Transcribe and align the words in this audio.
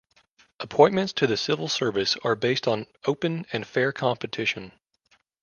Appointments 0.59 1.13
to 1.13 1.27
the 1.27 1.37
civil 1.37 1.67
service 1.67 2.17
are 2.23 2.35
based 2.35 2.67
on 2.67 2.87
open 3.05 3.45
and 3.53 3.67
fair 3.67 3.91
competition. 3.91 4.71